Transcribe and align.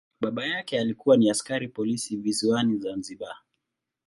Baba 0.21 0.45
yake 0.45 0.79
alikuwa 0.79 1.17
ni 1.17 1.29
askari 1.29 1.67
polisi 1.67 2.17
visiwani 2.17 2.77
Zanzibar. 2.77 3.35